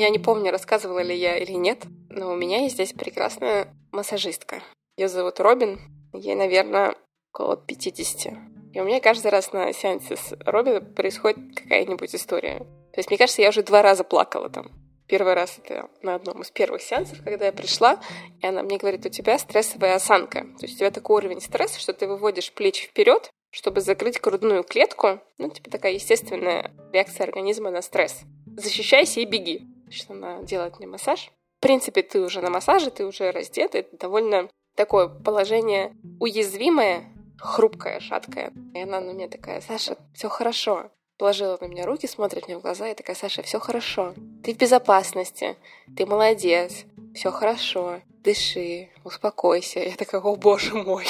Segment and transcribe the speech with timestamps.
[0.00, 4.62] Я не помню, рассказывала ли я или нет, но у меня есть здесь прекрасная массажистка.
[4.96, 5.78] Ее зовут Робин.
[6.14, 6.94] Ей, наверное,
[7.32, 8.32] около 50.
[8.72, 12.60] И у меня каждый раз на сеансе с Робин происходит какая-нибудь история.
[12.92, 14.70] То есть, мне кажется, я уже два раза плакала там.
[15.10, 18.00] Первый раз это на одном из первых сеансов, когда я пришла,
[18.40, 20.42] и она мне говорит, у тебя стрессовая осанка.
[20.42, 24.62] То есть у тебя такой уровень стресса, что ты выводишь плечи вперед, чтобы закрыть грудную
[24.62, 25.18] клетку.
[25.36, 28.20] Ну, типа такая естественная реакция организма на стресс.
[28.56, 29.66] Защищайся и беги.
[29.82, 31.32] Значит, она делает мне массаж.
[31.58, 33.78] В принципе, ты уже на массаже, ты уже раздета.
[33.78, 38.52] Это довольно такое положение уязвимое, хрупкое, шаткое.
[38.74, 40.92] И она на меня такая, Саша, все хорошо.
[41.20, 44.14] Положила на меня руки, смотрит мне в глаза и такая, Саша, все хорошо.
[44.42, 45.54] Ты в безопасности,
[45.94, 49.80] ты молодец, все хорошо, дыши, успокойся.
[49.80, 51.04] Я такая, о боже мой,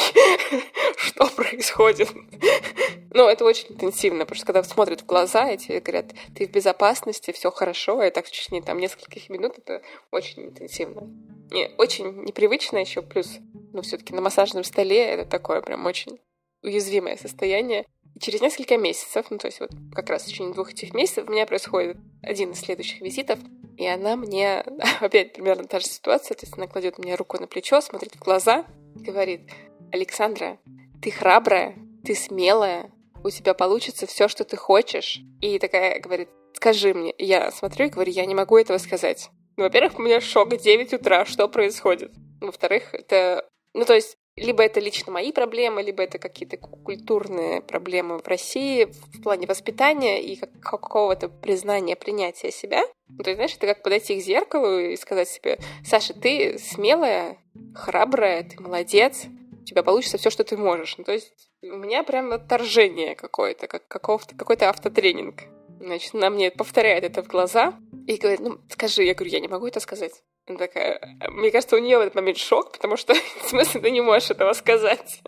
[0.96, 2.08] что происходит?
[3.12, 6.50] Ну, это очень интенсивно, потому что когда смотрят в глаза, и тебе говорят, ты в
[6.50, 9.80] безопасности, все хорошо, и так в течение там нескольких минут это
[10.10, 11.08] очень интенсивно.
[11.54, 13.38] И очень непривычно еще, плюс,
[13.72, 16.18] ну, все-таки на массажном столе это такое прям очень
[16.62, 17.86] уязвимое состояние.
[18.18, 21.32] Через несколько месяцев, ну, то есть вот как раз в течение двух этих месяцев у
[21.32, 23.38] меня происходит один из следующих визитов,
[23.76, 24.60] и она мне,
[25.00, 28.18] опять примерно та же ситуация, то есть она кладет мне руку на плечо, смотрит в
[28.18, 29.50] глаза, говорит,
[29.92, 30.58] Александра,
[31.00, 32.90] ты храбрая, ты смелая,
[33.22, 35.20] у тебя получится все, что ты хочешь.
[35.40, 37.14] И такая говорит, скажи мне.
[37.18, 39.30] Я смотрю и говорю, я не могу этого сказать.
[39.56, 42.12] Ну, во-первых, у меня шок 9 утра, что происходит?
[42.40, 43.46] Во-вторых, это...
[43.74, 48.84] Ну, то есть, либо это лично мои проблемы, либо это какие-то культурные проблемы в России
[48.84, 52.82] в плане воспитания и как, какого-то признания, принятия себя.
[53.08, 57.38] Ну, то есть, знаешь, это как подойти к зеркалу и сказать себе, Саша, ты смелая,
[57.74, 59.24] храбрая, ты молодец,
[59.60, 60.96] у тебя получится все, что ты можешь.
[60.96, 65.42] Ну, то есть у меня прям отторжение какое-то, как какой-то автотренинг.
[65.80, 67.74] Значит, она мне повторяет это в глаза
[68.06, 69.02] и говорит, ну, скажи.
[69.02, 70.12] Я говорю, я не могу это сказать.
[70.46, 73.90] Она такая, мне кажется, у нее в этот момент шок, потому что, в смысле, ты
[73.90, 75.22] не можешь этого сказать.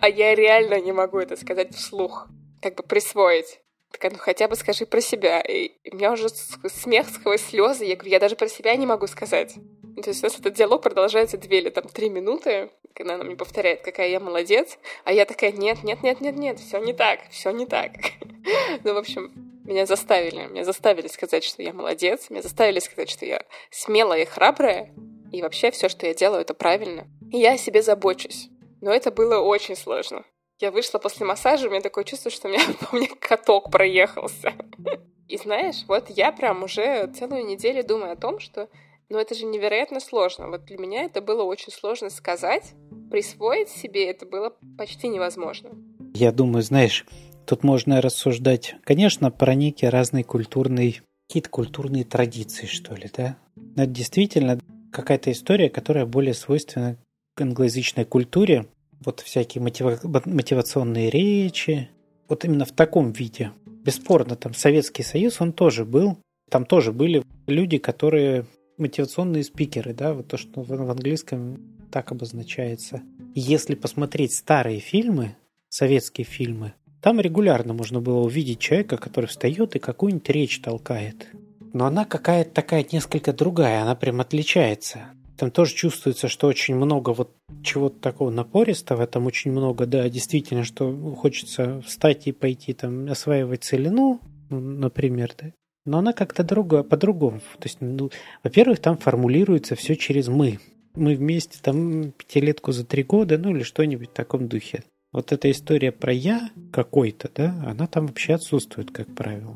[0.00, 2.28] А я реально не могу это сказать вслух,
[2.60, 3.60] как бы присвоить.
[3.90, 5.40] Такая, ну хотя бы скажи про себя.
[5.40, 7.84] И у меня уже смех сквозь слезы.
[7.84, 9.54] Я говорю, я даже про себя не могу сказать.
[10.02, 13.36] То есть у нас этот диалог продолжается две или там три минуты, когда она мне
[13.36, 17.20] повторяет, какая я молодец, а я такая, нет, нет, нет, нет, нет, все не так,
[17.30, 17.92] все не так.
[18.84, 23.24] Ну, в общем, меня заставили, меня заставили сказать, что я молодец, меня заставили сказать, что
[23.24, 24.94] я смелая и храбрая,
[25.32, 27.08] и вообще все, что я делаю, это правильно.
[27.32, 28.50] И я о себе забочусь.
[28.80, 30.24] Но это было очень сложно.
[30.60, 34.52] Я вышла после массажа, у меня такое чувство, что у меня, у меня каток проехался.
[35.28, 38.68] И знаешь, вот я прям уже целую неделю думаю о том, что
[39.08, 40.48] ну это же невероятно сложно.
[40.48, 42.74] Вот для меня это было очень сложно сказать,
[43.10, 45.70] присвоить себе это было почти невозможно.
[46.14, 47.06] Я думаю, знаешь,
[47.46, 53.36] тут можно рассуждать, конечно, про некие разные культурные, какие-то культурные традиции, что ли, да?
[53.56, 54.58] Но это действительно
[54.92, 56.96] какая-то история, которая более свойственна
[57.36, 58.66] англоязычной культуре,
[59.04, 61.90] вот всякие мотива- мотивационные речи,
[62.28, 63.50] вот именно в таком виде.
[63.66, 66.18] Бесспорно, там Советский Союз, он тоже был,
[66.50, 68.46] там тоже были люди, которые
[68.78, 71.60] мотивационные спикеры, да, вот то, что в английском
[71.90, 73.02] так обозначается.
[73.34, 75.36] Если посмотреть старые фильмы,
[75.68, 81.28] советские фильмы, там регулярно можно было увидеть человека, который встает и какую-нибудь речь толкает.
[81.74, 85.10] Но она какая-то такая несколько другая, она прям отличается.
[85.36, 87.30] Там тоже чувствуется, что очень много вот
[87.62, 93.64] чего-то такого напористого, там очень много, да, действительно, что хочется встать и пойти там осваивать
[93.64, 95.52] целину, ну, например, да.
[95.84, 97.40] Но она как-то друго, по-другому.
[97.58, 98.10] То есть, ну,
[98.42, 100.58] во-первых, там формулируется все через «мы».
[100.94, 104.84] Мы вместе там пятилетку за три года, ну или что-нибудь в таком духе.
[105.14, 109.54] Вот эта история про «я» какой-то, да, она там вообще отсутствует, как правило.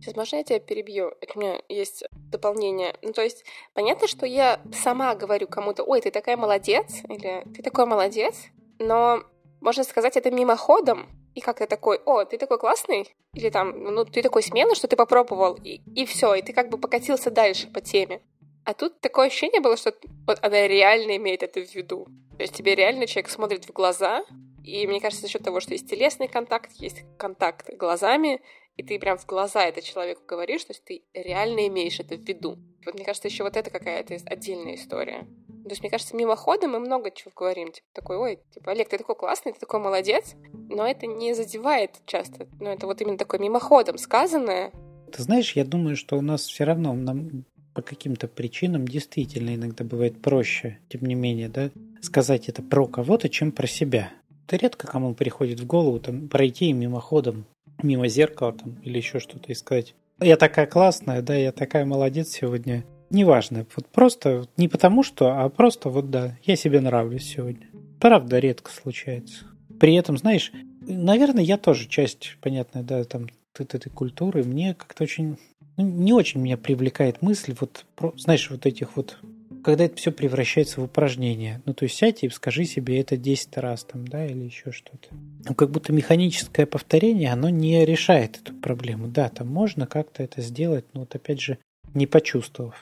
[0.00, 1.12] Сейчас можно я тебя перебью?
[1.34, 2.94] У меня есть дополнение.
[3.02, 3.44] Ну, то есть,
[3.74, 8.36] понятно, что я сама говорю кому-то, ой, ты такая молодец, или ты такой молодец,
[8.78, 9.24] но
[9.60, 14.04] можно сказать это мимоходом, и как ты такой, о, ты такой классный, или там, ну,
[14.04, 17.66] ты такой смелый, что ты попробовал, и, и все, и ты как бы покатился дальше
[17.66, 18.22] по теме.
[18.64, 19.92] А тут такое ощущение было, что
[20.28, 22.06] вот она реально имеет это в виду.
[22.36, 24.24] То есть тебе реально человек смотрит в глаза,
[24.64, 28.40] и мне кажется, за счет того, что есть телесный контакт, есть контакт глазами,
[28.76, 32.20] и ты прям в глаза это человеку говоришь, то есть ты реально имеешь это в
[32.20, 32.58] виду.
[32.84, 35.26] Вот мне кажется, еще вот это какая-то отдельная история.
[35.64, 37.70] То есть, мне кажется, мимоходом мы много чего говорим.
[37.70, 40.34] Типа такой, ой, типа, Олег, ты такой классный, ты такой молодец.
[40.70, 42.48] Но это не задевает часто.
[42.58, 44.72] Но это вот именно такое мимоходом сказанное.
[45.12, 49.84] Ты знаешь, я думаю, что у нас все равно нам по каким-то причинам действительно иногда
[49.84, 51.70] бывает проще, тем не менее, да,
[52.00, 54.12] сказать это про кого-то, чем про себя.
[54.50, 57.44] Это редко кому приходит в голову там, пройти мимоходом,
[57.84, 62.30] мимо зеркала там, или еще что-то и сказать «Я такая классная, да, я такая молодец
[62.30, 62.84] сегодня».
[63.10, 67.68] Неважно, вот просто не потому что, а просто вот да, я себе нравлюсь сегодня.
[68.00, 69.44] Правда, редко случается.
[69.78, 70.50] При этом, знаешь,
[70.80, 74.42] наверное, я тоже часть, понятно, да, там, этой культуры.
[74.42, 75.38] Мне как-то очень,
[75.76, 77.84] ну, не очень меня привлекает мысль, вот,
[78.16, 79.16] знаешь, вот этих вот
[79.62, 81.62] когда это все превращается в упражнение.
[81.66, 85.08] Ну, то есть сядь и скажи себе это 10 раз там, да, или еще что-то.
[85.48, 89.08] Ну, как будто механическое повторение, оно не решает эту проблему.
[89.08, 91.58] Да, там можно как-то это сделать, но вот опять же,
[91.94, 92.74] не почувствовав.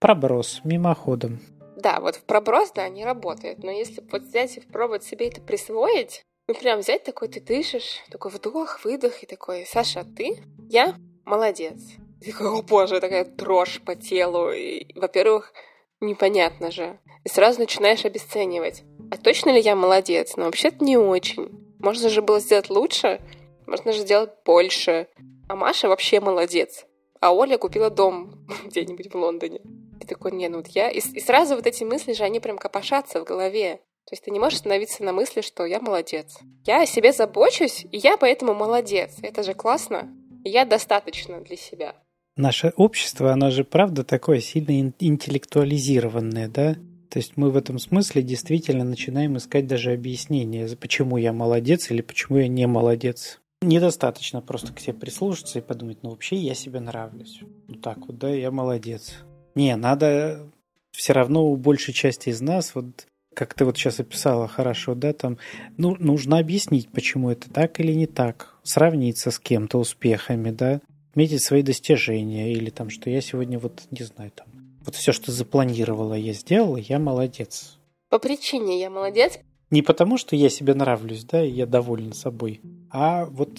[0.00, 1.40] Проброс, мимоходом.
[1.76, 3.62] Да, вот в проброс, да, не работает.
[3.62, 7.98] Но если вот взять и попробовать себе это присвоить, ну прям взять такой, ты дышишь,
[8.10, 10.42] такой вдох, выдох, и такой, Саша, ты?
[10.68, 10.96] Я?
[11.24, 11.78] Молодец.
[12.20, 14.50] И такой, о боже, такая дрожь по телу.
[14.50, 15.52] И, во-первых,
[16.00, 16.98] Непонятно же.
[17.24, 18.84] И сразу начинаешь обесценивать.
[19.10, 20.34] А точно ли я молодец?
[20.36, 21.50] Ну, вообще-то не очень.
[21.78, 23.20] Можно же было сделать лучше,
[23.66, 25.08] можно же сделать больше.
[25.48, 26.84] А Маша вообще молодец.
[27.20, 29.60] А Оля купила дом где-нибудь в Лондоне.
[30.00, 30.90] И такой, не, ну вот я...
[30.90, 33.76] И, и сразу вот эти мысли же, они прям копошатся в голове.
[34.04, 36.38] То есть ты не можешь остановиться на мысли, что я молодец.
[36.64, 39.16] Я о себе забочусь, и я поэтому молодец.
[39.22, 40.08] Это же классно.
[40.44, 41.94] Я достаточно для себя
[42.38, 46.74] наше общество, оно же правда такое сильно интеллектуализированное, да?
[47.10, 52.02] То есть мы в этом смысле действительно начинаем искать даже объяснение, почему я молодец или
[52.02, 53.40] почему я не молодец.
[53.60, 57.40] Недостаточно просто к себе прислушаться и подумать, ну вообще я себе нравлюсь.
[57.66, 59.14] Вот так вот, да, я молодец.
[59.54, 60.46] Не, надо
[60.92, 65.12] все равно у большей части из нас, вот как ты вот сейчас описала хорошо, да,
[65.12, 65.38] там
[65.76, 70.80] ну, нужно объяснить, почему это так или не так, сравниться с кем-то успехами, да,
[71.18, 74.46] отметить свои достижения или там, что я сегодня вот, не знаю, там,
[74.84, 77.76] вот все, что запланировала, я сделала, я молодец.
[78.08, 79.40] По причине я молодец?
[79.70, 82.60] Не потому, что я себе нравлюсь, да, и я доволен собой,
[82.92, 83.50] а вот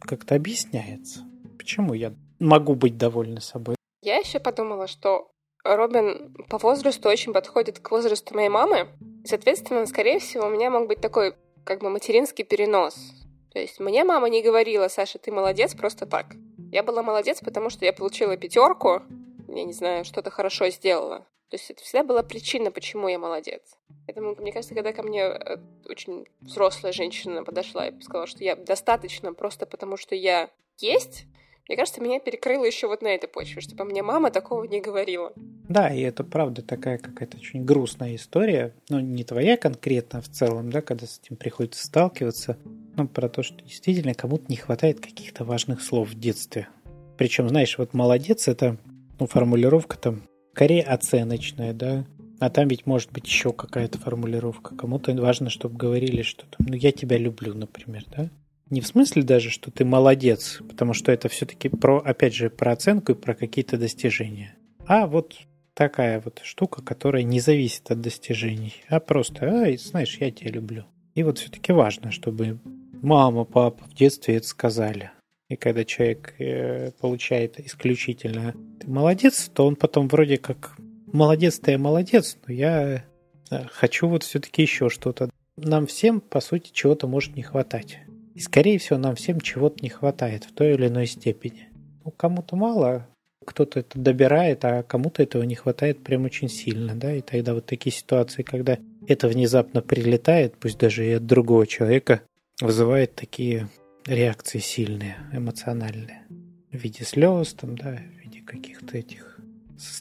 [0.00, 1.24] как-то объясняется,
[1.58, 3.74] почему я могу быть довольна собой.
[4.00, 5.28] Я еще подумала, что
[5.64, 8.86] Робин по возрасту очень подходит к возрасту моей мамы.
[9.24, 11.34] Соответственно, скорее всего, у меня мог быть такой
[11.64, 12.94] как бы материнский перенос.
[13.52, 16.36] То есть мне мама не говорила, Саша, ты молодец просто так.
[16.70, 19.02] Я была молодец, потому что я получила пятерку,
[19.48, 21.26] я не знаю, что-то хорошо сделала.
[21.50, 23.62] То есть это всегда была причина, почему я молодец.
[24.06, 25.56] Поэтому, мне кажется, когда ко мне э,
[25.88, 31.24] очень взрослая женщина подошла и сказала, что я достаточно просто потому, что я есть,
[31.68, 35.32] мне кажется, меня перекрыло еще вот на этой почве, чтобы мне мама такого не говорила.
[35.68, 38.74] Да, и это правда такая какая-то очень грустная история.
[38.88, 42.58] Ну, не твоя конкретно в целом, да, когда с этим приходится сталкиваться,
[42.98, 46.68] ну, про то, что действительно кому-то не хватает каких-то важных слов в детстве.
[47.16, 48.76] Причем, знаешь, вот молодец, это
[49.18, 50.22] ну, формулировка там
[50.52, 52.04] скорее оценочная, да,
[52.40, 54.74] а там ведь может быть еще какая-то формулировка.
[54.76, 58.30] Кому-то важно, чтобы говорили, что там, ну, я тебя люблю, например, да.
[58.70, 62.72] Не в смысле даже, что ты молодец, потому что это все-таки про, опять же, про
[62.72, 64.56] оценку и про какие-то достижения.
[64.86, 65.36] А вот
[65.74, 70.84] такая вот штука, которая не зависит от достижений, а просто, ай, знаешь, я тебя люблю.
[71.14, 72.60] И вот все-таки важно, чтобы
[73.02, 75.10] мама, папа в детстве это сказали.
[75.48, 81.78] И когда человек э, получает исключительно «ты молодец», то он потом вроде как «молодец, ты
[81.78, 83.04] молодец», но я
[83.50, 85.30] э, хочу вот все-таки еще что-то.
[85.56, 87.98] Нам всем, по сути, чего-то может не хватать.
[88.34, 91.68] И, скорее всего, нам всем чего-то не хватает в той или иной степени.
[92.04, 93.08] Ну, кому-то мало,
[93.44, 97.64] кто-то это добирает, а кому-то этого не хватает прям очень сильно, да, и тогда вот
[97.64, 102.20] такие ситуации, когда это внезапно прилетает, пусть даже и от другого человека,
[102.60, 103.68] вызывает такие
[104.06, 106.26] реакции сильные, эмоциональные.
[106.70, 109.38] В виде слез, там, да, в виде каких-то этих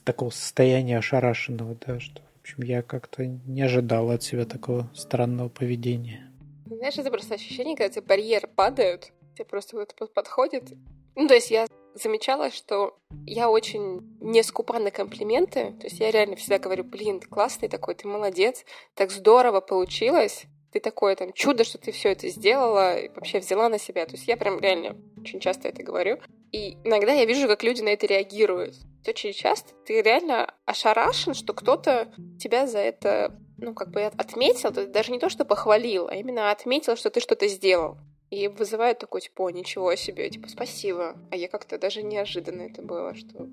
[0.04, 5.50] такого состояния ошарашенного, да, что, в общем, я как-то не ожидал от себя такого странного
[5.50, 6.32] поведения.
[6.66, 10.74] Знаешь, это просто ощущение, когда тебе барьеры падают, тебе просто вот подходит.
[11.16, 15.74] Ну, то есть я замечала, что я очень не скупа на комплименты.
[15.80, 20.48] То есть я реально всегда говорю, блин, ты классный такой, ты молодец, так здорово получилось
[20.78, 24.06] ты такое там чудо, что ты все это сделала, и вообще взяла на себя.
[24.06, 26.20] То есть я прям реально очень часто это говорю.
[26.52, 28.76] И иногда я вижу, как люди на это реагируют.
[29.08, 35.12] Очень часто ты реально ошарашен, что кто-то тебя за это, ну, как бы отметил, даже
[35.12, 37.98] не то, что похвалил, а именно отметил, что ты что-то сделал.
[38.30, 41.16] И вызывает такой, типа, о, ничего себе, типа, спасибо.
[41.32, 43.48] А я как-то даже неожиданно это было, что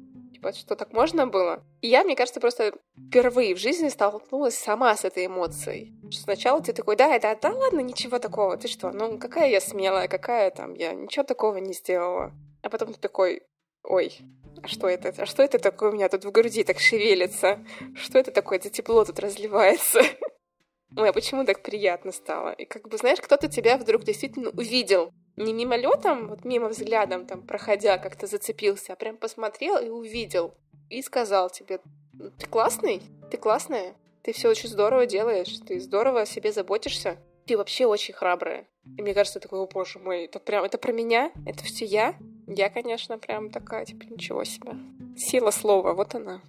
[0.53, 1.63] типа, что так можно было?
[1.81, 2.75] И я, мне кажется, просто
[3.09, 5.95] впервые в жизни столкнулась сама с этой эмоцией.
[6.11, 9.61] Что сначала ты такой, да, это, да ладно, ничего такого, ты что, ну какая я
[9.61, 12.33] смелая, какая там, я ничего такого не сделала.
[12.63, 13.43] А потом ты такой,
[13.83, 14.19] ой,
[14.63, 15.15] а что это?
[15.17, 17.65] А что это такое у меня тут в груди так шевелится?
[17.97, 18.59] Что это такое?
[18.59, 20.01] Это тепло тут разливается.
[20.97, 22.53] ой, а почему так приятно стало?
[22.53, 25.11] И как бы, знаешь, кто-то тебя вдруг действительно увидел.
[25.37, 30.55] Не мимолетом, вот мимо взглядом, там, проходя, как-то зацепился, а прям посмотрел и увидел.
[30.91, 31.81] И сказал тебе,
[32.39, 37.57] ты классный, ты классная, ты все очень здорово делаешь, ты здорово о себе заботишься, ты
[37.57, 38.67] вообще очень храбрая.
[38.97, 42.15] И мне кажется, такой, о боже мой, это прям, это про меня, это все я.
[42.47, 44.73] Я, конечно, прям такая, типа, ничего себе.
[45.17, 46.43] Сила слова, вот она.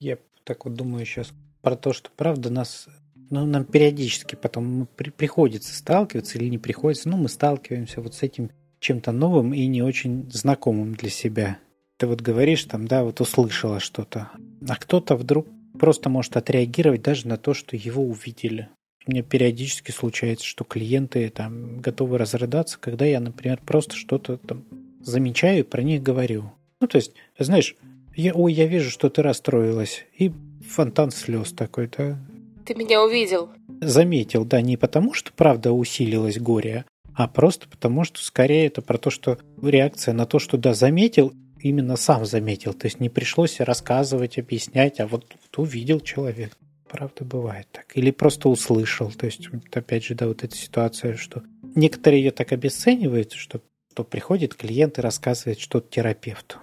[0.00, 2.88] Я так вот думаю сейчас про то, что правда нас
[3.32, 8.22] ну, нам периодически потом при, приходится сталкиваться или не приходится, ну, мы сталкиваемся вот с
[8.22, 11.58] этим чем-то новым и не очень знакомым для себя.
[11.96, 14.30] Ты вот говоришь там, да, вот услышала что-то,
[14.68, 15.46] а кто-то вдруг
[15.78, 18.68] просто может отреагировать даже на то, что его увидели.
[19.06, 24.64] Меня периодически случается, что клиенты там готовы разрыдаться, когда я, например, просто что-то там
[25.00, 26.52] замечаю и про них говорю.
[26.80, 27.76] Ну, то есть, знаешь,
[28.14, 30.04] я, ой, я вижу, что ты расстроилась.
[30.18, 30.32] И
[30.68, 32.18] фонтан слез такой, да.
[32.64, 33.50] Ты меня увидел.
[33.80, 38.98] Заметил, да, не потому, что правда усилилось горе, а просто потому, что скорее это про
[38.98, 42.74] то, что реакция на то, что да, заметил, именно сам заметил.
[42.74, 46.56] То есть не пришлось рассказывать, объяснять, а вот, вот увидел человек.
[46.88, 47.86] Правда, бывает так.
[47.94, 49.10] Или просто услышал.
[49.10, 51.42] То есть, опять же, да, вот эта ситуация, что
[51.74, 56.58] некоторые ее так обесценивают, что, что приходит клиент и рассказывает что-то терапевту.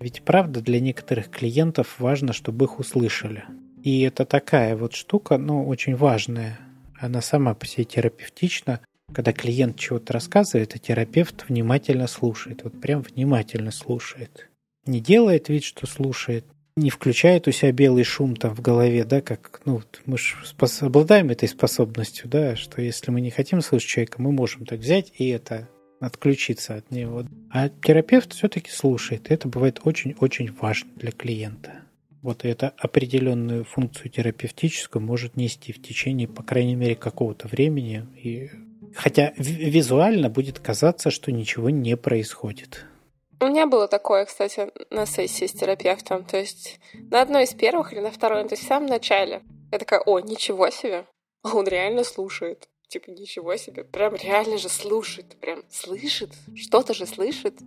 [0.00, 3.44] Ведь правда для некоторых клиентов важно, чтобы их услышали.
[3.82, 6.58] И это такая вот штука, ну, очень важная.
[6.98, 8.80] Она сама по себе терапевтична.
[9.12, 12.62] Когда клиент чего-то рассказывает, а терапевт внимательно слушает.
[12.62, 14.48] Вот прям внимательно слушает.
[14.86, 16.44] Не делает вид, что слушает,
[16.76, 20.84] не включает у себя белый шум там в голове, да, как, ну, мы же спос-
[20.84, 25.12] обладаем этой способностью, да, что если мы не хотим слышать человека, мы можем так взять
[25.18, 25.68] и это
[26.00, 27.24] отключиться от него.
[27.50, 29.30] А терапевт все-таки слушает.
[29.30, 31.82] И это бывает очень-очень важно для клиента.
[32.22, 38.06] Вот это определенную функцию терапевтическую может нести в течение, по крайней мере, какого-то времени.
[38.22, 38.50] И...
[38.94, 42.84] Хотя визуально будет казаться, что ничего не происходит.
[43.40, 46.24] У меня было такое, кстати, на сессии с терапевтом.
[46.24, 49.42] То есть на одной из первых или на второй, то есть в самом начале.
[49.72, 51.06] Я такая, о, ничего себе.
[51.42, 52.68] Он реально слушает.
[52.88, 53.84] Типа, ничего себе.
[53.84, 55.36] Прям реально же слушает.
[55.40, 56.32] Прям слышит.
[56.54, 57.58] Что-то же слышит.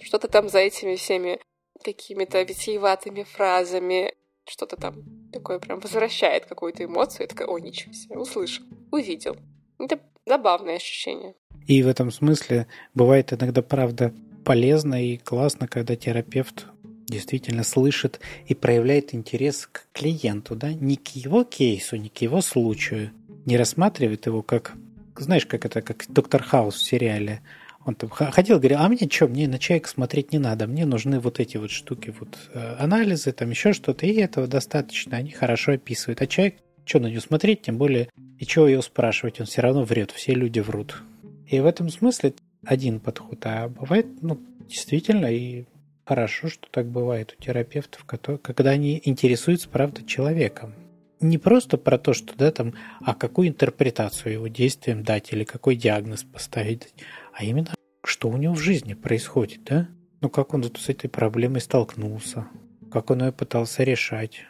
[0.00, 1.40] Что-то там за этими всеми
[1.82, 4.14] какими-то витиеватыми фразами.
[4.48, 5.02] Что-то там
[5.32, 7.22] такое прям возвращает какую-то эмоцию.
[7.22, 8.16] Я такая, о, ничего себе.
[8.16, 8.64] Услышал.
[8.92, 9.36] Увидел.
[9.78, 11.34] Это забавное ощущение.
[11.66, 14.14] И в этом смысле бывает иногда, правда,
[14.44, 16.66] полезно и классно, когда терапевт
[17.06, 22.40] действительно слышит и проявляет интерес к клиенту, да, не к его кейсу, не к его
[22.40, 23.10] случаю,
[23.44, 24.74] не рассматривает его как,
[25.16, 27.42] знаешь, как это, как доктор Хаус в сериале.
[27.86, 31.20] Он там ходил, говорил, а мне что, мне на человека смотреть не надо, мне нужны
[31.20, 35.72] вот эти вот штуки, вот э, анализы, там еще что-то, и этого достаточно, они хорошо
[35.72, 36.20] описывают.
[36.20, 39.84] А человек, что на него смотреть, тем более, и чего его спрашивать, он все равно
[39.84, 41.00] врет, все люди врут.
[41.48, 45.66] И в этом смысле один подход, а бывает, ну, действительно, и
[46.04, 50.74] хорошо, что так бывает у терапевтов, которые, когда они интересуются, правда, человеком.
[51.20, 55.76] Не просто про то, что, да, там, а какую интерпретацию его действиям дать или какой
[55.76, 56.88] диагноз поставить,
[57.36, 59.88] а именно, что у него в жизни происходит, да?
[60.22, 62.46] Ну, как он с этой проблемой столкнулся,
[62.90, 64.40] как он ее пытался решать.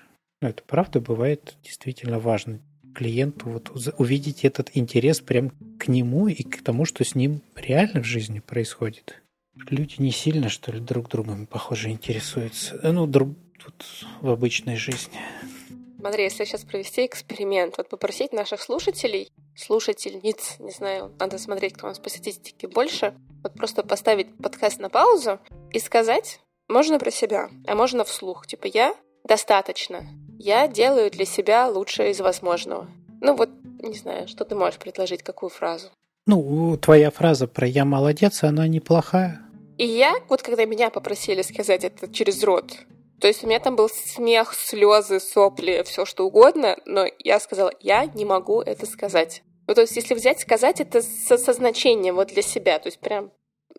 [0.40, 2.60] Ну, это правда бывает действительно важно
[2.94, 8.02] клиенту вот увидеть этот интерес прям к нему и к тому, что с ним реально
[8.02, 9.20] в жизни происходит.
[9.68, 12.78] Люди не сильно, что ли, друг другом, похоже, интересуются.
[12.82, 13.84] Ну, друг, тут
[14.20, 15.18] в обычной жизни.
[16.06, 21.86] Смотри, если сейчас провести эксперимент, вот попросить наших слушателей, слушательниц, не знаю, надо смотреть, кто
[21.86, 25.40] у нас по статистике больше, вот просто поставить подкаст на паузу
[25.72, 28.94] и сказать, можно про себя, а можно вслух, типа я
[29.24, 30.04] достаточно,
[30.38, 32.86] я делаю для себя лучшее из возможного.
[33.20, 33.50] Ну вот,
[33.82, 35.88] не знаю, что ты можешь предложить, какую фразу?
[36.28, 39.40] Ну, твоя фраза про «я молодец», она неплохая.
[39.76, 42.86] И я, вот когда меня попросили сказать это через рот,
[43.20, 47.72] то есть у меня там был смех, слезы, сопли, все что угодно, но я сказала,
[47.80, 49.42] я не могу это сказать.
[49.66, 53.00] Ну, то есть, если взять, сказать это со, со значением вот для себя, то есть
[53.00, 53.32] прям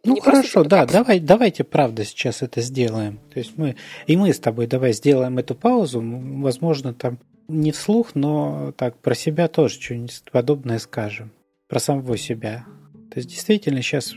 [0.04, 3.20] ну не хорошо, да, давай, давайте правда сейчас это сделаем.
[3.34, 3.76] То есть мы
[4.06, 9.16] и мы с тобой давай сделаем эту паузу, возможно там не вслух, но так про
[9.16, 11.32] себя тоже что-нибудь подобное скажем,
[11.68, 12.66] про самого себя.
[13.12, 14.14] То есть действительно сейчас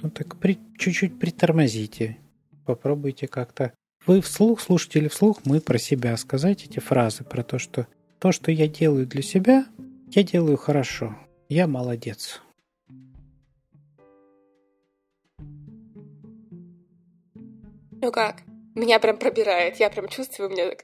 [0.00, 2.18] ну так при, чуть-чуть притормозите,
[2.66, 3.72] попробуйте как-то.
[4.04, 7.86] Вы вслух, слушатели вслух, мы про себя сказать эти фразы про то, что
[8.18, 9.66] то, что я делаю для себя,
[10.10, 11.16] я делаю хорошо.
[11.48, 12.40] Я молодец.
[18.00, 18.42] Ну как?
[18.74, 19.78] Меня прям пробирает.
[19.78, 20.82] Я прям чувствую, у меня так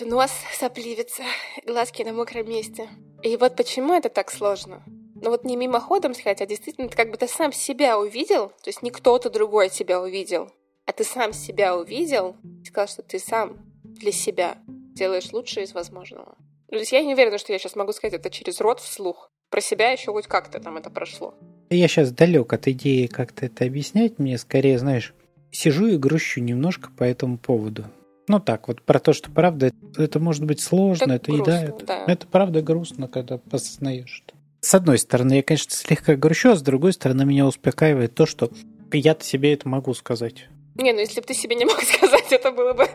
[0.00, 1.22] Нос сопливится,
[1.66, 2.88] глазки на мокром месте.
[3.22, 4.82] И вот почему это так сложно?
[5.22, 8.82] Ну вот не мимоходом сказать, а действительно, как бы ты сам себя увидел, то есть
[8.82, 10.50] не кто-то другой тебя увидел,
[10.90, 15.72] а ты сам себя увидел и сказал, что ты сам для себя делаешь лучшее из
[15.72, 16.36] возможного.
[16.68, 19.30] То есть я не уверена, что я сейчас могу сказать это через рот вслух.
[19.50, 21.34] Про себя еще хоть как-то там это прошло.
[21.70, 24.18] Я сейчас далек от идеи как-то это объяснять.
[24.18, 25.14] Мне скорее, знаешь,
[25.52, 27.84] сижу и грущу немножко по этому поводу.
[28.26, 31.54] Ну так, вот про то, что правда, это может быть сложно, это, это грустно, и
[31.54, 34.34] да, это, да, это правда грустно, когда осознаешь что.
[34.60, 38.50] С одной стороны, я, конечно, слегка грущу, а с другой стороны, меня успокаивает то, что
[38.92, 40.48] я-то себе это могу сказать.
[40.80, 42.88] Не, ну если бы ты себе не мог сказать, это было бы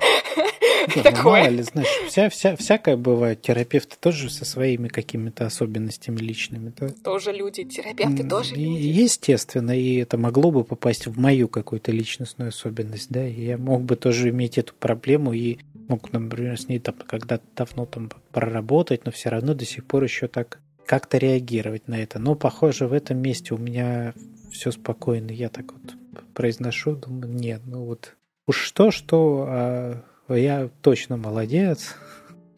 [0.95, 1.43] ну, такое.
[1.43, 3.41] Мало ли, знаешь, вся, вся, всякое бывает.
[3.41, 6.73] Терапевты тоже со своими какими-то особенностями личными.
[6.77, 6.89] Да?
[7.03, 8.87] Тоже люди, терапевты тоже люди.
[8.87, 13.83] Естественно, и это могло бы попасть в мою какую-то личностную особенность, да, и я мог
[13.83, 19.05] бы тоже иметь эту проблему и мог, например, с ней там когда-то давно там проработать,
[19.05, 22.19] но все равно до сих пор еще так как-то реагировать на это.
[22.19, 24.13] Но, похоже, в этом месте у меня
[24.51, 25.31] все спокойно.
[25.31, 25.95] Я так вот
[26.33, 28.15] произношу, думаю, нет, ну вот
[28.47, 31.95] уж что-что, а я точно молодец.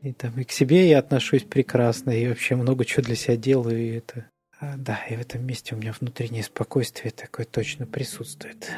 [0.02, 3.80] И там и к себе я отношусь прекрасно, и вообще много чего для себя делаю,
[3.80, 4.30] и это...
[4.60, 8.72] А, да, и в этом месте у меня внутреннее спокойствие такое точно присутствует.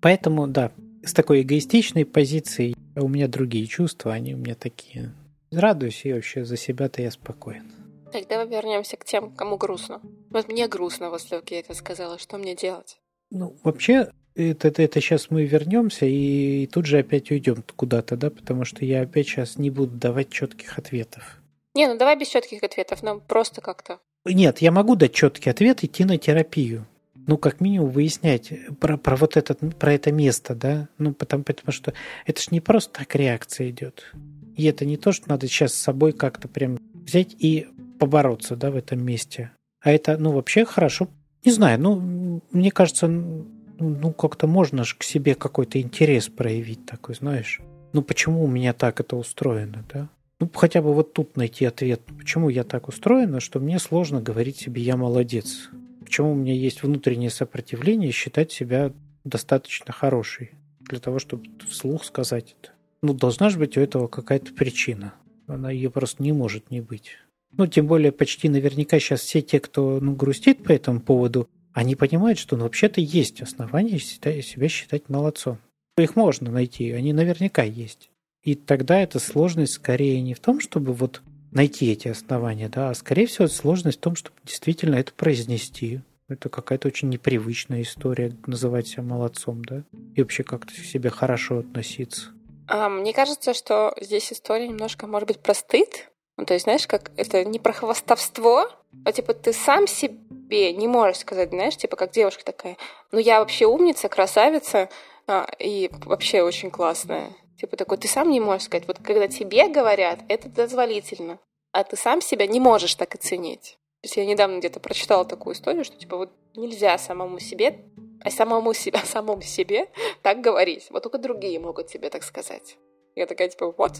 [0.00, 5.12] Поэтому, да, с такой эгоистичной позицией у меня другие чувства, они у меня такие.
[5.50, 7.72] Радуюсь, и вообще за себя-то я спокоен.
[8.12, 10.00] Тогда вернемся к тем, кому грустно.
[10.30, 12.18] Вот мне грустно, вот я это сказала.
[12.18, 13.00] Что мне делать?
[13.30, 18.16] Ну, вообще, это, это, это сейчас мы вернемся и, и тут же опять уйдем куда-то,
[18.16, 21.40] да, потому что я опять сейчас не буду давать четких ответов.
[21.74, 23.98] Не, ну давай без четких ответов, нам просто как-то.
[24.24, 26.86] Нет, я могу дать четкий ответ, идти на терапию.
[27.26, 30.88] Ну, как минимум, выяснять про, про вот этот, про это место, да.
[30.98, 31.92] Ну, потому, потому что
[32.24, 34.12] это ж не просто так реакция идет.
[34.56, 37.66] И это не то, что надо сейчас с собой как-то прям взять и
[37.98, 39.50] побороться, да, в этом месте.
[39.80, 41.08] А это, ну, вообще хорошо.
[41.46, 47.14] Не знаю, ну, мне кажется, ну, как-то можно же к себе какой-то интерес проявить такой,
[47.14, 47.60] знаешь.
[47.92, 50.08] Ну, почему у меня так это устроено, да?
[50.40, 54.56] Ну, хотя бы вот тут найти ответ, почему я так устроена, что мне сложно говорить
[54.56, 55.70] себе «я молодец».
[56.04, 62.56] Почему у меня есть внутреннее сопротивление считать себя достаточно хорошей для того, чтобы вслух сказать
[62.60, 62.72] это.
[63.02, 65.14] Ну, должна же быть у этого какая-то причина.
[65.46, 67.18] Она ее просто не может не быть.
[67.52, 71.94] Ну, тем более, почти наверняка сейчас все те, кто ну, грустит по этому поводу, они
[71.94, 75.58] понимают, что ну, вообще-то есть основания себя считать молодцом.
[75.98, 78.10] Их можно найти, они наверняка есть.
[78.42, 82.94] И тогда эта сложность скорее не в том, чтобы вот найти эти основания, да, а
[82.94, 86.00] скорее всего сложность в том, чтобы действительно это произнести.
[86.28, 91.58] Это какая-то очень непривычная история называть себя молодцом, да, и вообще как-то к себе хорошо
[91.58, 92.30] относиться.
[92.68, 96.08] А, мне кажется, что здесь история немножко, может быть, про.
[96.36, 98.68] Ну, то есть, знаешь, как это не про хвастовство,
[99.04, 102.76] а типа ты сам себе не можешь сказать, знаешь, типа как девушка такая,
[103.10, 104.88] ну я вообще умница, красавица
[105.26, 107.30] а, и вообще очень классная.
[107.58, 108.86] Типа такой, ты сам не можешь сказать.
[108.86, 111.38] Вот когда тебе говорят, это дозволительно,
[111.72, 113.78] а ты сам себя не можешь так оценить.
[114.02, 117.80] То есть я недавно где-то прочитала такую историю, что типа вот нельзя самому себе,
[118.22, 119.88] а самому себе, самому себе
[120.22, 120.88] так говорить.
[120.90, 122.76] Вот только другие могут тебе так сказать.
[123.14, 123.92] Я такая, типа, вот,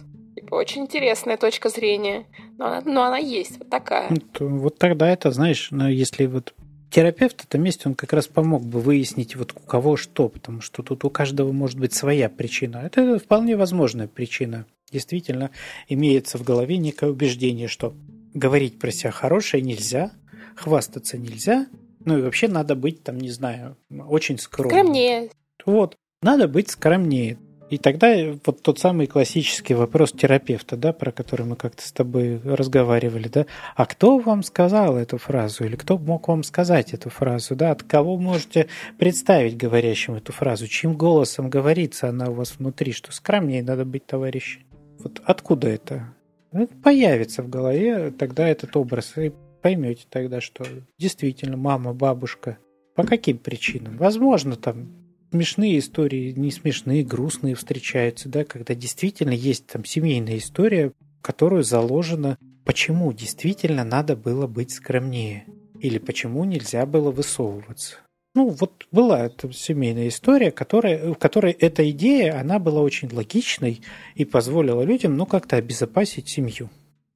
[0.50, 2.26] очень интересная точка зрения,
[2.58, 4.10] но она, но она есть, вот такая.
[4.10, 6.54] Ну, вот тогда это, знаешь, ну, если вот
[6.90, 10.60] терапевт в этом месте, он как раз помог бы выяснить, вот у кого что, потому
[10.60, 12.78] что тут у каждого может быть своя причина.
[12.78, 14.66] Это вполне возможная причина.
[14.90, 15.50] Действительно,
[15.88, 17.94] имеется в голове некое убеждение, что
[18.34, 20.12] говорить про себя хорошее нельзя,
[20.54, 21.66] хвастаться нельзя,
[22.04, 24.78] ну и вообще надо быть, там, не знаю, очень скромным.
[24.78, 25.30] Скромнее.
[25.64, 27.38] Вот, надо быть скромнее.
[27.68, 32.40] И тогда вот тот самый классический вопрос терапевта, да, про который мы как-то с тобой
[32.44, 37.56] разговаривали, да, а кто вам сказал эту фразу или кто мог вам сказать эту фразу,
[37.56, 42.92] да, от кого можете представить говорящим эту фразу, чьим голосом говорится она у вас внутри,
[42.92, 44.64] что скромнее надо быть, товарищи.
[45.00, 46.14] Вот откуда это?
[46.52, 50.64] Это появится в голове тогда этот образ, и поймете тогда, что
[50.98, 52.58] действительно мама, бабушка,
[52.94, 53.96] по каким причинам?
[53.96, 55.05] Возможно, там
[55.36, 62.38] смешные истории, не смешные, грустные встречаются, да, когда действительно есть там семейная история, которую заложено,
[62.64, 65.44] почему действительно надо было быть скромнее,
[65.80, 67.96] или почему нельзя было высовываться.
[68.34, 73.82] Ну, вот была эта семейная история, которая, в которой эта идея, она была очень логичной
[74.14, 76.70] и позволила людям, ну, как-то обезопасить семью.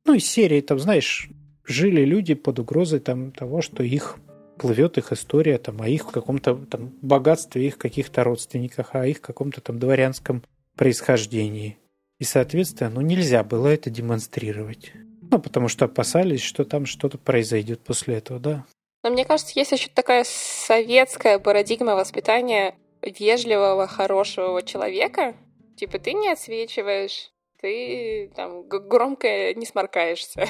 [0.04, 1.30] Ну, из серии, там, знаешь,
[1.64, 4.18] жили люди под угрозой там, того, что их
[4.60, 9.62] плывет их история там, о их каком-то там, богатстве, их каких-то родственниках, о их каком-то
[9.62, 10.42] там дворянском
[10.76, 11.78] происхождении.
[12.18, 14.92] И, соответственно, ну, нельзя было это демонстрировать.
[15.30, 18.66] Ну, потому что опасались, что там что-то произойдет после этого, да.
[19.02, 25.34] Но мне кажется, есть еще такая советская парадигма воспитания вежливого, хорошего человека.
[25.76, 27.30] Типа ты не отсвечиваешь,
[27.62, 30.46] ты там громко не сморкаешься,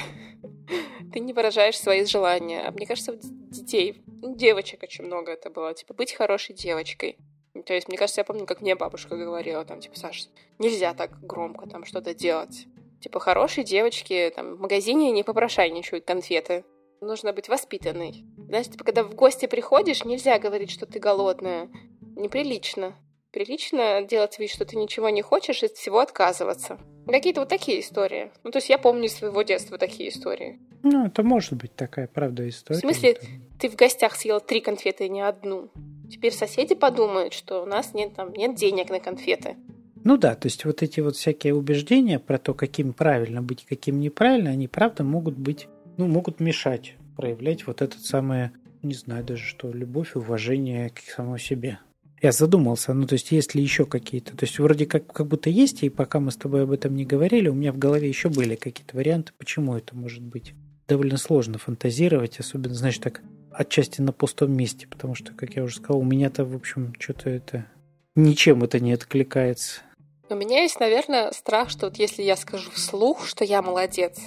[1.13, 2.61] ты не выражаешь свои желания.
[2.67, 3.17] А мне кажется,
[3.51, 7.17] детей, ну, девочек очень много это было, типа быть хорошей девочкой.
[7.65, 11.19] То есть, мне кажется, я помню, как мне бабушка говорила, там, типа, Саша, нельзя так
[11.25, 12.65] громко там что-то делать.
[13.01, 16.63] Типа, хорошие девочки, там, в магазине не попрошайничают конфеты.
[17.01, 18.23] Нужно быть воспитанной.
[18.37, 21.69] Знаешь, типа, когда в гости приходишь, нельзя говорить, что ты голодная.
[22.15, 22.95] Неприлично.
[23.31, 26.77] Прилично делать вид, что ты ничего не хочешь, и от всего отказываться.
[27.07, 28.29] Какие-то вот такие истории.
[28.43, 30.59] Ну, то есть я помню из своего детства такие истории.
[30.83, 32.79] Ну, это может быть такая, правда, история.
[32.79, 33.17] В смысле,
[33.59, 35.69] ты в гостях съела три конфеты, а не одну?
[36.11, 39.55] Теперь соседи подумают, что у нас нет, там, нет денег на конфеты.
[40.03, 43.99] Ну да, то есть вот эти вот всякие убеждения про то, каким правильно быть, каким
[43.99, 45.67] неправильно, они правда могут быть,
[45.97, 51.37] ну, могут мешать проявлять вот этот самое, не знаю даже что, любовь, уважение к самому
[51.37, 51.79] себе.
[52.21, 55.49] Я задумался, ну то есть есть ли еще какие-то, то есть вроде как, как будто
[55.49, 58.29] есть, и пока мы с тобой об этом не говорили, у меня в голове еще
[58.29, 60.53] были какие-то варианты, почему это может быть.
[60.87, 65.77] Довольно сложно фантазировать, особенно, знаешь, так отчасти на пустом месте, потому что, как я уже
[65.77, 67.65] сказал, у меня-то, в общем, что-то это...
[68.13, 69.81] Ничем это не откликается.
[70.29, 74.19] У меня есть, наверное, страх, что вот если я скажу вслух, что я молодец,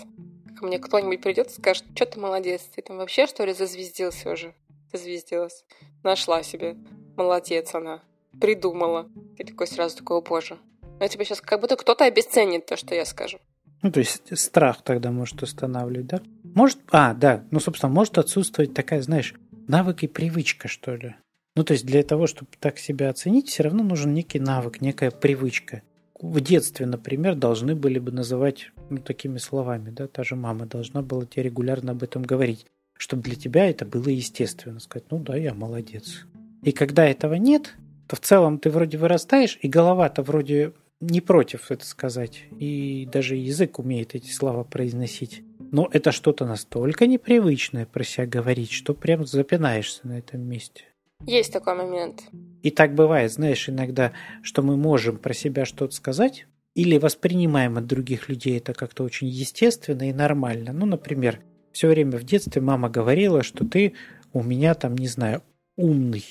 [0.59, 4.33] ко мне кто-нибудь придет и скажет, что ты молодец, ты там вообще, что ли, зазвездился
[4.33, 4.55] уже?
[4.93, 5.65] Зазвездилась.
[6.03, 6.77] Нашла себе.
[7.17, 8.01] Молодец она.
[8.41, 9.09] Придумала.
[9.39, 10.59] И такой сразу такой, о боже.
[11.01, 13.39] Я тебе сейчас как будто кто-то обесценит то, что я скажу.
[13.83, 16.23] Ну, то есть страх тогда может останавливать, да?
[16.43, 19.35] Может, а, да, ну, собственно, может отсутствовать такая, знаешь,
[19.69, 21.17] навык и привычка, что ли.
[21.57, 25.11] Ну, то есть для того, чтобы так себя оценить, все равно нужен некий навык, некая
[25.11, 25.83] привычка.
[26.21, 31.03] В детстве, например, должны были бы называть ну, такими словами, да, та же мама должна
[31.03, 35.37] была тебе регулярно об этом говорить, чтобы для тебя это было естественно, сказать, ну да,
[35.37, 36.25] я молодец.
[36.65, 37.75] И когда этого нет,
[38.09, 42.45] то в целом ты вроде вырастаешь, и голова-то вроде не против это сказать.
[42.59, 45.43] И даже язык умеет эти слова произносить.
[45.71, 50.85] Но это что-то настолько непривычное про себя говорить, что прям запинаешься на этом месте.
[51.27, 52.25] Есть такой момент.
[52.63, 57.87] И так бывает, знаешь, иногда, что мы можем про себя что-то сказать, или воспринимаем от
[57.87, 60.73] других людей это как-то очень естественно и нормально.
[60.73, 61.41] Ну, например,
[61.73, 63.95] все время в детстве мама говорила, что ты
[64.33, 65.43] у меня там, не знаю,
[65.77, 66.25] умный,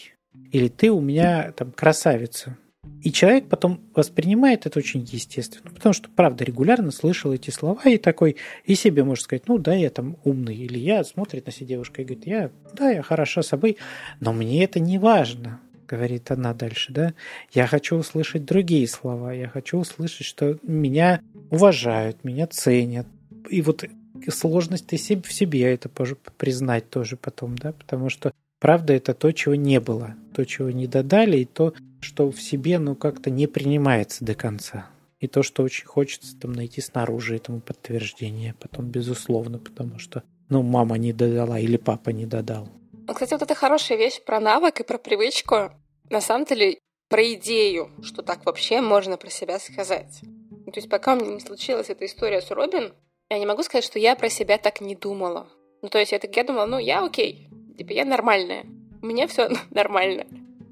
[0.51, 2.57] или ты у меня там красавица.
[3.01, 7.97] И человек потом воспринимает это очень естественно, потому что, правда, регулярно слышал эти слова и
[7.97, 11.67] такой, и себе может сказать, ну да, я там умный, или я смотрит на себя
[11.67, 13.77] девушка и говорит, я, да, я хороша собой,
[14.19, 17.13] но мне это не важно, говорит она дальше, да,
[17.53, 23.07] я хочу услышать другие слова, я хочу услышать, что меня уважают, меня ценят,
[23.49, 23.85] и вот
[24.29, 25.89] сложность ты в себе это
[26.37, 30.87] признать тоже потом, да, потому что правда это то, чего не было, то, чего не
[30.87, 34.87] додали, и то, что в себе, ну, как-то не принимается до конца.
[35.19, 40.63] И то, что очень хочется там найти снаружи этому подтверждение, потом, безусловно, потому что, ну,
[40.63, 42.69] мама не додала или папа не додал.
[43.05, 45.71] Кстати, вот это хорошая вещь про навык и про привычку.
[46.09, 50.21] На самом деле, про идею, что так вообще можно про себя сказать.
[50.67, 52.93] То есть, пока у меня не случилась эта история с Робин,
[53.29, 55.49] я не могу сказать, что я про себя так не думала.
[55.81, 58.65] Ну, то есть, я, так, я думала, ну, я окей, типа, я нормальная,
[59.01, 60.25] у меня все нормально.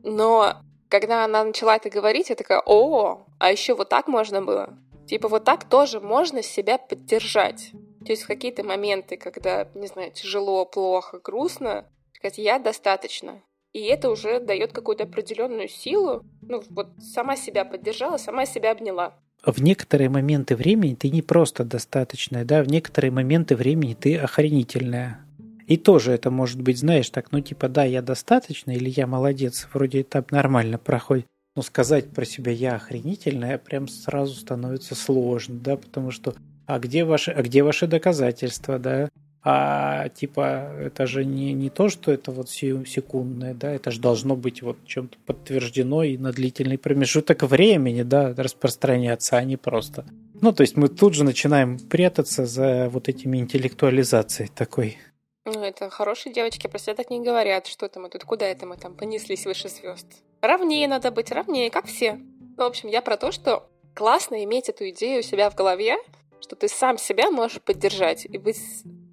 [0.03, 0.55] Но
[0.89, 4.77] когда она начала это говорить, я такая, о, а еще вот так можно было.
[5.07, 7.71] Типа вот так тоже можно себя поддержать.
[8.05, 13.41] То есть в какие-то моменты, когда, не знаю, тяжело, плохо, грустно, сказать, я достаточно.
[13.73, 16.23] И это уже дает какую-то определенную силу.
[16.41, 19.15] Ну, вот сама себя поддержала, сама себя обняла.
[19.45, 25.25] В некоторые моменты времени ты не просто достаточная, да, в некоторые моменты времени ты охренительная.
[25.67, 29.67] И тоже это может быть, знаешь, так, ну типа, да, я достаточно или я молодец,
[29.73, 31.27] вроде этап нормально проходит.
[31.55, 36.33] Но сказать про себя я охренительная прям сразу становится сложно, да, потому что
[36.65, 39.09] а где ваши, а где ваши доказательства, да?
[39.43, 44.35] А типа это же не, не то, что это вот секундное, да, это же должно
[44.35, 50.05] быть вот чем-то подтверждено и на длительный промежуток времени, да, распространяться, а не просто.
[50.39, 54.97] Ну, то есть мы тут же начинаем прятаться за вот этими интеллектуализацией такой.
[55.45, 57.67] Ну, это хорошие девочки про себя так не говорят.
[57.67, 60.05] Что это мы тут, куда это мы там понеслись выше звезд?
[60.41, 62.19] Равнее надо быть, равнее, как все.
[62.57, 65.97] В общем, я про то, что классно иметь эту идею у себя в голове,
[66.41, 68.59] что ты сам себя можешь поддержать и быть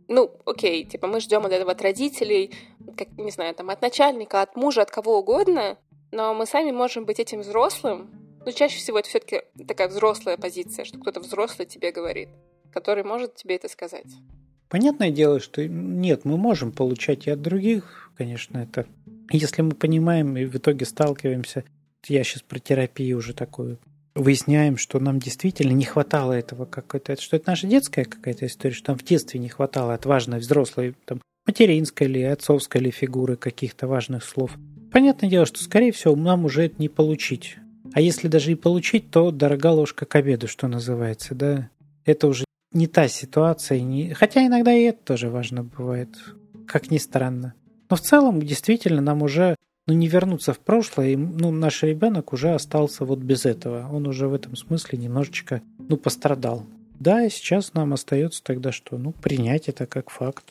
[0.08, 2.54] ну, окей, типа мы ждем от этого от родителей,
[2.96, 5.76] как, не знаю, там, от начальника, от мужа, от кого угодно,
[6.10, 8.10] но мы сами можем быть этим взрослым
[8.44, 12.30] Но чаще всего это все-таки такая взрослая позиция, что кто-то взрослый тебе говорит,
[12.72, 14.06] который может тебе это сказать.
[14.68, 18.86] Понятное дело, что нет, мы можем получать и от других, конечно, это.
[19.30, 21.64] Если мы понимаем и в итоге сталкиваемся,
[22.06, 23.78] я сейчас про терапию уже такую
[24.14, 28.92] выясняем, что нам действительно не хватало этого какой-то, что это наша детская какая-то история, что
[28.92, 33.86] нам в детстве не хватало от важной взрослой, там, материнской или отцовской или фигуры каких-то
[33.86, 34.52] важных слов.
[34.92, 37.56] Понятное дело, что, скорее всего, нам уже это не получить.
[37.92, 41.70] А если даже и получить, то дорога ложка к обеду, что называется, да.
[42.04, 44.14] Это уже не та ситуация, не...
[44.14, 46.10] хотя иногда и это тоже важно бывает,
[46.66, 47.54] как ни странно.
[47.90, 52.34] Но в целом, действительно, нам уже ну, не вернуться в прошлое, и, ну, наш ребенок
[52.34, 53.88] уже остался вот без этого.
[53.90, 56.66] Он уже в этом смысле немножечко, ну, пострадал.
[57.00, 58.98] Да, и сейчас нам остается тогда что?
[58.98, 60.44] Ну, принять это как факт,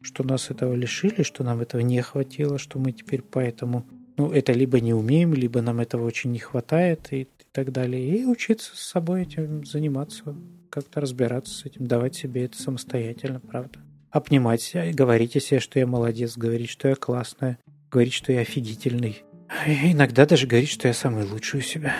[0.00, 3.86] что нас этого лишили, что нам этого не хватило, что мы теперь поэтому,
[4.16, 8.18] ну, это либо не умеем, либо нам этого очень не хватает и, и так далее.
[8.18, 10.34] И учиться с собой этим заниматься,
[10.74, 13.78] как-то разбираться с этим, давать себе это самостоятельно, правда.
[14.10, 17.60] Обнимать себя и говорить о себе, что я молодец, говорить, что я классная,
[17.92, 19.22] говорить, что я офигительный.
[19.68, 21.94] И иногда даже говорить, что я самый лучший у себя.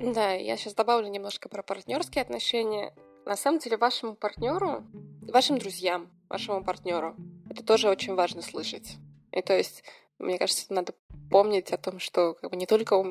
[0.00, 2.92] Да, я сейчас добавлю немножко про партнерские отношения.
[3.26, 4.82] На самом деле, вашему партнеру,
[5.22, 7.14] вашим друзьям, вашему партнеру,
[7.48, 8.96] это тоже очень важно слышать.
[9.30, 9.84] И то есть
[10.18, 10.94] мне кажется, надо
[11.30, 13.04] помнить о том, что как бы, не только у,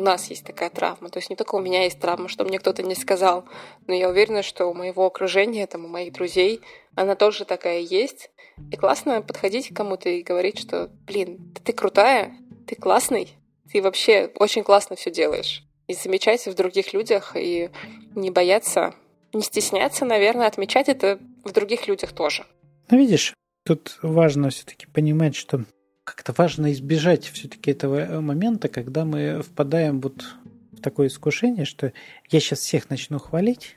[0.00, 2.82] нас есть такая травма, то есть не только у меня есть травма, что мне кто-то
[2.82, 3.44] не сказал,
[3.86, 6.62] но я уверена, что у моего окружения, там, у моих друзей,
[6.94, 8.30] она тоже такая есть.
[8.70, 12.34] И классно подходить к кому-то и говорить, что, блин, ты крутая,
[12.66, 13.28] ты классный,
[13.70, 15.64] ты вообще очень классно все делаешь.
[15.86, 17.70] И замечать в других людях, и
[18.14, 18.94] не бояться,
[19.32, 22.46] не стесняться, наверное, отмечать это в других людях тоже.
[22.90, 25.64] Ну, видишь, тут важно все-таки понимать, что
[26.04, 30.24] как-то важно избежать все-таки этого э, момента, когда мы впадаем вот
[30.72, 31.92] в такое искушение, что
[32.30, 33.76] я сейчас всех начну хвалить.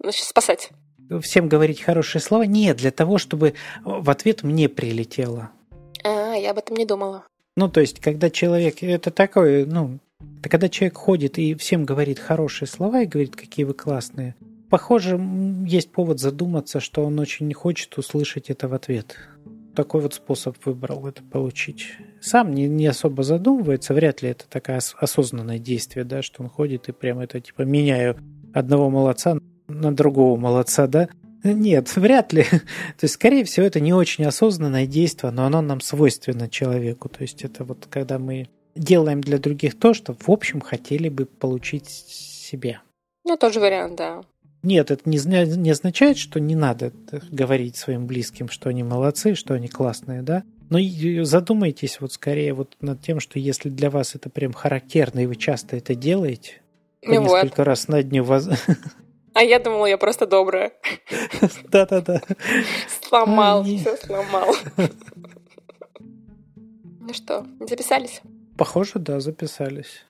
[0.00, 0.70] Значит, спасать.
[1.20, 2.44] Всем говорить хорошие слова.
[2.44, 5.50] Нет, для того, чтобы в ответ мне прилетело.
[6.02, 7.24] А, я об этом не думала.
[7.56, 9.98] Ну, то есть, когда человек, это такое, ну,
[10.40, 14.34] это когда человек ходит и всем говорит хорошие слова и говорит, какие вы классные,
[14.70, 15.20] похоже,
[15.66, 19.16] есть повод задуматься, что он очень не хочет услышать это в ответ
[19.74, 21.86] такой вот способ выбрал это получить.
[22.20, 26.88] Сам не, не особо задумывается, вряд ли это такое осознанное действие, да, что он ходит
[26.88, 28.16] и прямо это типа меняю
[28.54, 31.08] одного молодца на другого молодца, да.
[31.42, 32.44] Нет, вряд ли.
[32.44, 37.08] То есть, скорее всего, это не очень осознанное действие, но оно нам свойственно человеку.
[37.08, 41.26] То есть, это вот когда мы делаем для других то, что, в общем, хотели бы
[41.26, 42.80] получить себе.
[43.24, 44.22] Ну, тоже вариант, да.
[44.64, 45.18] Нет, это не,
[45.56, 46.92] не означает, что не надо
[47.30, 50.42] говорить своим близким, что они молодцы, что они классные, да.
[50.70, 50.78] Но
[51.24, 55.36] задумайтесь вот скорее вот над тем, что если для вас это прям характерно, и вы
[55.36, 56.62] часто это делаете,
[57.02, 57.66] ну несколько вот.
[57.66, 58.48] раз на дню вас...
[59.34, 60.72] А я думала, я просто добрая.
[61.68, 62.22] Да-да-да.
[63.02, 64.54] Сломал, все сломал.
[67.00, 68.22] Ну что, записались?
[68.56, 70.04] Похоже, да, записались.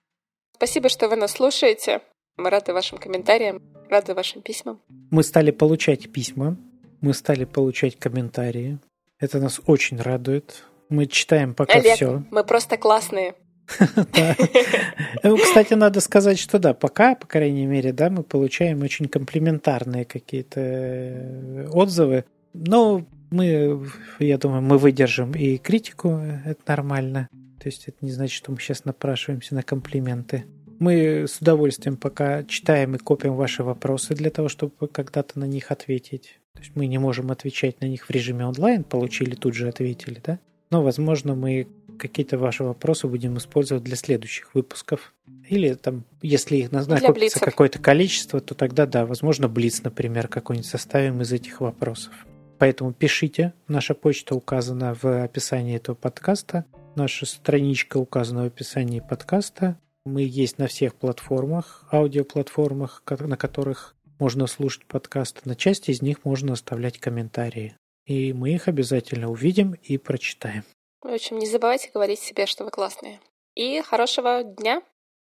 [0.55, 2.03] Спасибо, что вы нас слушаете.
[2.37, 4.81] Мы рады вашим комментариям, рады вашим письмам.
[5.11, 6.57] Мы стали получать письма,
[7.01, 8.79] мы стали получать комментарии.
[9.21, 10.65] Это нас очень радует.
[10.89, 12.25] Мы читаем пока Олег, все.
[12.31, 13.35] Мы просто классные.
[15.23, 20.05] Ну, кстати, надо сказать, что да, пока, по крайней мере, да, мы получаем очень комплиментарные
[20.05, 22.25] какие-то э, отзывы.
[22.53, 27.29] Но мы, я думаю, мы выдержим и критику, это нормально.
[27.61, 30.45] То есть это не значит, что мы сейчас напрашиваемся на комплименты.
[30.79, 35.71] Мы с удовольствием пока читаем и копим ваши вопросы для того, чтобы когда-то на них
[35.71, 36.39] ответить.
[36.55, 40.21] То есть мы не можем отвечать на них в режиме онлайн, получили, тут же ответили,
[40.25, 40.39] да?
[40.71, 45.15] Но, возможно, мы какие-то ваши вопросы будем использовать для следующих выпусков.
[45.49, 51.21] Или там, если их накопится какое-то количество, то тогда, да, возможно, Блиц, например, какой-нибудь составим
[51.21, 52.13] из этих вопросов.
[52.59, 53.53] Поэтому пишите.
[53.69, 56.65] Наша почта указана в описании этого подкаста.
[56.95, 59.77] Наша страничка указана в описании подкаста.
[60.05, 65.41] Мы есть на всех платформах, аудиоплатформах, на которых можно слушать подкасты.
[65.45, 67.77] На части из них можно оставлять комментарии.
[68.07, 70.65] И мы их обязательно увидим и прочитаем.
[71.01, 73.21] В общем, не забывайте говорить себе, что вы классные.
[73.55, 74.83] И хорошего дня!